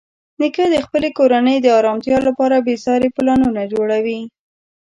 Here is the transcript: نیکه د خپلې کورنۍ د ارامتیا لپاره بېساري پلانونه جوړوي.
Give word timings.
نیکه 0.39 0.65
د 0.73 0.77
خپلې 0.85 1.09
کورنۍ 1.17 1.57
د 1.61 1.67
ارامتیا 1.79 2.17
لپاره 2.27 2.63
بېساري 2.67 3.09
پلانونه 3.15 3.61
جوړوي. 3.73 4.19